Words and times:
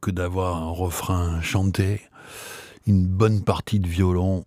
que 0.00 0.10
d'avoir 0.10 0.56
un 0.56 0.70
refrain 0.70 1.42
chanté, 1.42 2.00
une 2.86 3.06
bonne 3.06 3.42
partie 3.42 3.80
de 3.80 3.86
violon, 3.86 4.44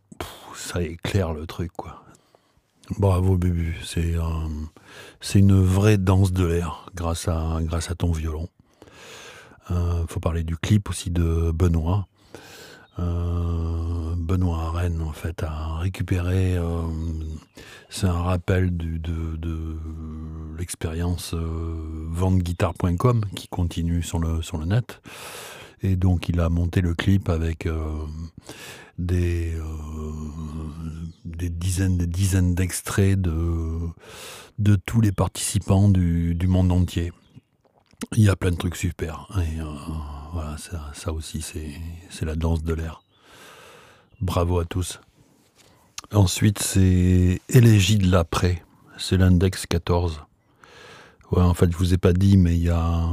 ça 0.55 0.81
éclaire 0.81 1.33
le 1.33 1.45
truc, 1.47 1.71
quoi. 1.73 2.03
Bravo, 2.97 3.37
Bubu. 3.37 3.75
C'est 3.83 4.15
c'est 5.21 5.39
une 5.39 5.59
vraie 5.59 5.97
danse 5.97 6.33
de 6.33 6.45
l'air 6.45 6.85
grâce 6.95 7.27
à, 7.27 7.59
grâce 7.61 7.89
à 7.89 7.95
ton 7.95 8.11
violon. 8.11 8.49
Il 9.69 9.75
euh, 9.75 10.05
faut 10.07 10.19
parler 10.19 10.43
du 10.43 10.57
clip 10.57 10.89
aussi 10.89 11.09
de 11.09 11.51
Benoît. 11.51 12.07
Euh, 12.99 14.13
Benoît 14.17 14.65
Arène, 14.65 15.01
en 15.01 15.13
fait, 15.13 15.41
a 15.43 15.77
récupéré. 15.77 16.57
Euh, 16.57 16.81
c'est 17.89 18.07
un 18.07 18.21
rappel 18.21 18.75
de, 18.75 18.99
l'expérience 20.57 21.33
vendeguitare.com 21.33 23.25
qui 23.35 23.47
continue 23.47 24.03
sur 24.03 24.19
le, 24.19 24.41
sur 24.41 24.57
le 24.57 24.65
net. 24.65 25.01
Et 25.83 25.97
donc 25.97 26.29
il 26.29 26.39
a 26.39 26.49
monté 26.49 26.81
le 26.81 26.95
clip 26.95 27.29
avec 27.29 27.65
euh, 27.65 28.05
des, 28.97 29.53
euh, 29.53 29.63
des 31.25 31.49
dizaines 31.49 31.97
des 31.97 32.07
dizaines 32.07 32.55
d'extraits 32.55 33.19
de, 33.19 33.89
de 34.59 34.75
tous 34.77 35.01
les 35.01 35.11
participants 35.11 35.89
du, 35.89 36.37
monde 36.47 36.71
entier. 36.71 37.11
Il 38.15 38.23
y 38.23 38.29
a 38.29 38.35
plein 38.37 38.51
de 38.51 38.55
trucs 38.55 38.77
super. 38.77 39.27
Et 39.37 39.59
euh, 39.59 39.65
voilà, 40.31 40.55
ça, 40.93 41.11
aussi 41.11 41.41
c'est 41.41 42.25
la 42.25 42.35
danse 42.35 42.63
de 42.63 42.73
l'air. 42.73 43.03
Bravo 44.21 44.59
à 44.59 44.65
tous. 44.65 45.01
Ensuite 46.13 46.59
c'est 46.59 47.41
Élégie 47.49 47.97
de 47.97 48.09
l'après. 48.09 48.63
C'est 48.97 49.17
l'index 49.17 49.65
14. 49.65 50.21
Ouais, 51.31 51.41
en 51.41 51.55
fait, 51.55 51.71
je 51.71 51.77
vous 51.77 51.93
ai 51.95 51.97
pas 51.97 52.13
dit, 52.13 52.37
mais 52.37 52.55
il 52.55 52.63
y 52.63 52.69
a 52.69 53.09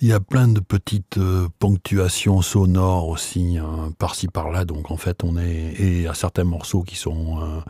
il 0.00 0.08
y 0.08 0.12
a 0.12 0.20
plein 0.20 0.46
de 0.46 0.60
petites 0.60 1.18
euh, 1.18 1.48
ponctuations 1.58 2.40
sonores 2.40 3.08
aussi 3.08 3.58
hein, 3.58 3.92
par-ci 3.98 4.28
par-là. 4.28 4.64
Donc 4.64 4.90
en 4.90 4.96
fait, 4.96 5.24
on 5.24 5.36
est 5.36 5.74
et 5.78 6.06
à 6.06 6.14
certains 6.14 6.44
morceaux 6.44 6.82
qui 6.82 6.96
sont 6.96 7.40
euh, 7.42 7.60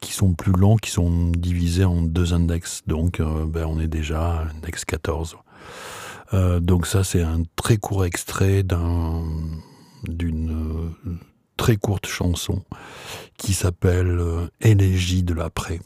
qui 0.00 0.12
sont 0.12 0.32
plus 0.32 0.52
longs, 0.52 0.76
qui 0.76 0.90
sont 0.90 1.30
divisés 1.30 1.84
en 1.84 2.02
deux 2.02 2.32
index. 2.32 2.82
Donc 2.86 3.20
euh, 3.20 3.44
ben, 3.46 3.66
on 3.66 3.78
est 3.78 3.88
déjà 3.88 4.46
index 4.56 4.84
14. 4.84 5.36
donc 6.60 6.86
ça, 6.86 7.04
c'est 7.04 7.22
un 7.22 7.42
très 7.56 7.76
court 7.76 8.04
extrait 8.04 8.62
d'un 8.62 9.22
d'une 10.08 10.92
très 11.56 11.76
courte 11.76 12.06
chanson 12.06 12.62
qui 13.36 13.54
s'appelle 13.54 14.20
Élégie 14.60 15.22
de 15.22 15.34
l'après. 15.34 15.80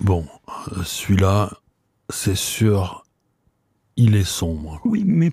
Bon, 0.00 0.26
celui-là, 0.84 1.58
c'est 2.08 2.36
sûr, 2.36 3.04
il 3.96 4.14
est 4.14 4.24
sombre. 4.24 4.80
Oui, 4.84 5.02
mais 5.04 5.32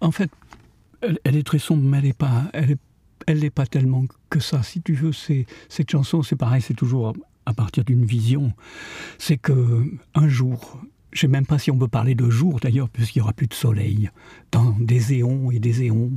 en 0.00 0.12
fait, 0.12 0.30
elle, 1.02 1.36
est 1.36 1.46
très 1.46 1.58
sombre, 1.58 1.82
mais 1.82 1.98
elle 1.98 2.04
n'est 2.04 2.12
pas, 2.12 2.44
elle 2.52 2.70
est, 2.72 2.78
elle 3.26 3.50
pas 3.50 3.66
tellement 3.66 4.04
que 4.30 4.40
ça. 4.40 4.62
Si 4.62 4.80
tu 4.80 4.94
veux, 4.94 5.12
cette 5.12 5.90
chanson, 5.90 6.22
c'est 6.22 6.36
pareil, 6.36 6.62
c'est 6.62 6.74
toujours 6.74 7.12
à 7.44 7.54
partir 7.54 7.84
d'une 7.84 8.04
vision. 8.04 8.52
C'est 9.18 9.36
que 9.36 9.84
un 10.14 10.28
jour, 10.28 10.80
je 11.18 11.22
sais 11.22 11.28
même 11.28 11.46
pas 11.46 11.58
si 11.58 11.72
on 11.72 11.76
peut 11.76 11.88
parler 11.88 12.14
de 12.14 12.30
jour 12.30 12.60
d'ailleurs, 12.60 12.88
puisqu'il 12.88 13.18
n'y 13.18 13.22
aura 13.22 13.32
plus 13.32 13.48
de 13.48 13.54
soleil. 13.54 14.08
Dans 14.52 14.76
des 14.78 15.14
éons 15.14 15.50
et 15.50 15.58
des 15.58 15.82
éons, 15.82 16.12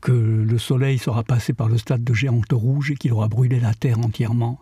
que 0.00 0.10
le 0.10 0.58
soleil 0.58 0.98
sera 0.98 1.22
passé 1.22 1.52
par 1.52 1.68
le 1.68 1.78
stade 1.78 2.02
de 2.02 2.12
géante 2.12 2.50
rouge 2.50 2.90
et 2.90 2.96
qu'il 2.96 3.12
aura 3.12 3.28
brûlé 3.28 3.60
la 3.60 3.74
Terre 3.74 4.00
entièrement, 4.00 4.58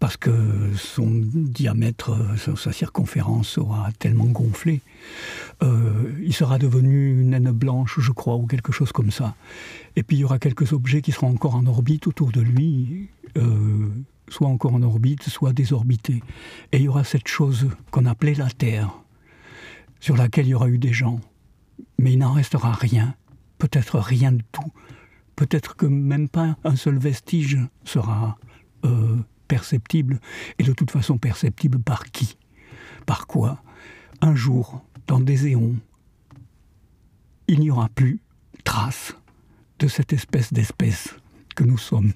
parce 0.00 0.16
que 0.16 0.32
son 0.76 1.10
diamètre, 1.10 2.16
sa 2.56 2.72
circonférence 2.72 3.48
sera 3.48 3.90
tellement 3.98 4.24
gonflé. 4.24 4.80
Euh, 5.62 6.10
il 6.22 6.32
sera 6.32 6.58
devenu 6.58 7.20
une 7.20 7.30
naine 7.30 7.50
blanche, 7.50 8.00
je 8.00 8.12
crois, 8.12 8.36
ou 8.36 8.46
quelque 8.46 8.72
chose 8.72 8.92
comme 8.92 9.10
ça. 9.10 9.34
Et 9.96 10.02
puis 10.02 10.16
il 10.16 10.20
y 10.20 10.24
aura 10.24 10.38
quelques 10.38 10.72
objets 10.72 11.02
qui 11.02 11.12
seront 11.12 11.28
encore 11.28 11.54
en 11.54 11.66
orbite 11.66 12.06
autour 12.06 12.32
de 12.32 12.40
lui. 12.40 13.10
Euh, 13.36 13.88
soit 14.30 14.48
encore 14.48 14.72
en 14.72 14.82
orbite, 14.82 15.24
soit 15.24 15.52
désorbités. 15.52 16.22
Et 16.72 16.78
il 16.78 16.84
y 16.84 16.88
aura 16.88 17.04
cette 17.04 17.28
chose 17.28 17.68
qu'on 17.90 18.06
appelait 18.06 18.34
la 18.34 18.48
Terre, 18.50 18.90
sur 20.00 20.16
laquelle 20.16 20.46
il 20.46 20.50
y 20.50 20.54
aura 20.54 20.68
eu 20.68 20.78
des 20.78 20.92
gens. 20.92 21.20
Mais 21.98 22.12
il 22.12 22.18
n'en 22.18 22.32
restera 22.32 22.72
rien, 22.72 23.14
peut-être 23.58 23.98
rien 23.98 24.32
du 24.32 24.44
tout. 24.52 24.72
Peut-être 25.36 25.76
que 25.76 25.86
même 25.86 26.28
pas 26.28 26.56
un 26.64 26.76
seul 26.76 26.98
vestige 26.98 27.58
sera 27.84 28.38
euh, 28.84 29.16
perceptible, 29.46 30.20
et 30.58 30.64
de 30.64 30.72
toute 30.72 30.90
façon 30.90 31.18
perceptible 31.18 31.78
par 31.78 32.04
qui? 32.10 32.36
Par 33.06 33.26
quoi? 33.26 33.62
Un 34.20 34.34
jour, 34.34 34.82
dans 35.06 35.20
des 35.20 35.46
éons, 35.46 35.76
il 37.46 37.60
n'y 37.60 37.70
aura 37.70 37.88
plus 37.88 38.20
trace 38.64 39.16
de 39.78 39.88
cette 39.88 40.12
espèce 40.12 40.52
d'espèce 40.52 41.14
que 41.56 41.64
nous 41.64 41.78
sommes. 41.78 42.12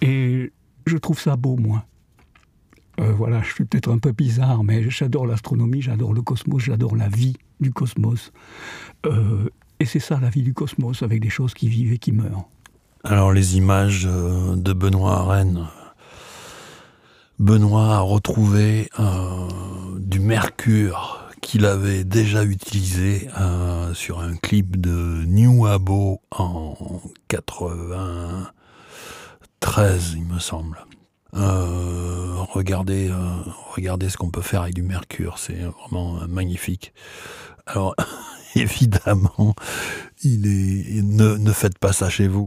Et 0.00 0.52
je 0.86 0.96
trouve 0.96 1.20
ça 1.20 1.36
beau, 1.36 1.56
moi. 1.56 1.84
Euh, 3.00 3.12
voilà, 3.12 3.42
je 3.42 3.52
suis 3.52 3.64
peut-être 3.64 3.90
un 3.90 3.98
peu 3.98 4.12
bizarre, 4.12 4.62
mais 4.64 4.88
j'adore 4.90 5.26
l'astronomie, 5.26 5.82
j'adore 5.82 6.12
le 6.12 6.22
cosmos, 6.22 6.62
j'adore 6.62 6.96
la 6.96 7.08
vie 7.08 7.36
du 7.60 7.72
cosmos. 7.72 8.32
Euh, 9.06 9.48
et 9.78 9.84
c'est 9.84 10.00
ça 10.00 10.18
la 10.20 10.30
vie 10.30 10.42
du 10.42 10.52
cosmos, 10.52 11.02
avec 11.02 11.20
des 11.20 11.30
choses 11.30 11.54
qui 11.54 11.68
vivent 11.68 11.92
et 11.92 11.98
qui 11.98 12.10
meurent. 12.12 12.48
Alors 13.04 13.32
les 13.32 13.56
images 13.56 14.08
euh, 14.10 14.56
de 14.56 14.72
Benoît 14.72 15.18
Arène. 15.18 15.68
Benoît 17.38 17.94
a 17.94 18.00
retrouvé 18.00 18.90
du 19.96 20.18
mercure 20.18 21.20
qu'il 21.40 21.66
avait 21.66 22.02
déjà 22.02 22.42
utilisé 22.42 23.28
sur 23.94 24.18
un 24.18 24.34
clip 24.34 24.80
de 24.80 25.24
New 25.24 25.66
Abo 25.66 26.20
en 26.32 26.74
93, 27.28 30.16
il 30.16 30.24
me 30.24 30.40
semble. 30.40 30.84
Regardez, 32.52 33.08
euh, 33.10 33.14
regardez 33.74 34.08
ce 34.08 34.16
qu'on 34.16 34.30
peut 34.30 34.42
faire 34.42 34.62
avec 34.62 34.74
du 34.74 34.82
mercure, 34.82 35.38
c'est 35.38 35.60
vraiment 35.88 36.14
magnifique. 36.28 36.92
Alors, 37.66 37.94
évidemment, 38.54 39.54
il 40.22 40.46
est, 40.46 41.02
ne, 41.02 41.36
ne 41.36 41.52
faites 41.52 41.78
pas 41.78 41.92
ça 41.92 42.08
chez 42.08 42.28
vous. 42.28 42.46